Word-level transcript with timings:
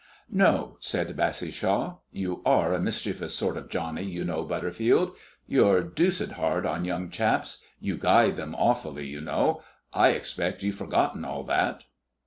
"No," 0.31 0.77
said 0.79 1.15
Bassishaw. 1.15 1.97
"You 2.11 2.41
are 2.43 2.73
a 2.73 2.79
mischievous 2.81 3.35
sort 3.35 3.55
of 3.55 3.69
Johnny, 3.69 4.01
you 4.01 4.25
know, 4.25 4.43
Butterfield. 4.43 5.15
You're 5.45 5.83
deuced 5.83 6.31
hard 6.31 6.65
on 6.65 6.85
young 6.85 7.11
chaps; 7.11 7.63
you 7.79 7.97
guy 7.99 8.31
them 8.31 8.55
awfully, 8.57 9.05
you 9.05 9.21
know. 9.21 9.61
I 9.93 10.07
expect 10.09 10.63
you've 10.63 10.73
forgotten 10.73 11.23
all 11.23 11.43
that." 11.43 11.83